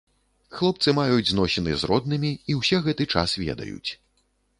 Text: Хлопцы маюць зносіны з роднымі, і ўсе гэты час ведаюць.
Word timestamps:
Хлопцы 0.59 0.93
маюць 0.99 1.27
зносіны 1.31 1.75
з 1.81 1.89
роднымі, 1.91 2.31
і 2.53 2.57
ўсе 2.61 2.81
гэты 2.87 3.07
час 3.17 3.37
ведаюць. 3.45 3.89